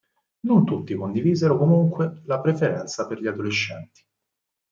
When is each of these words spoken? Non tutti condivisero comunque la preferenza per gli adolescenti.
Non 0.47 0.65
tutti 0.65 0.95
condivisero 0.95 1.57
comunque 1.59 2.23
la 2.25 2.41
preferenza 2.41 3.05
per 3.05 3.19
gli 3.21 3.27
adolescenti. 3.27 4.03